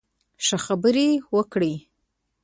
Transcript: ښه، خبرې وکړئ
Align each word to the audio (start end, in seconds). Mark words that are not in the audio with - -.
ښه، 0.45 0.57
خبرې 0.65 1.07
وکړئ 1.35 1.73